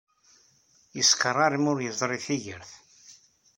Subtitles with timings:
[0.97, 2.71] Yeskeṛ armi ur yeẓri tigert.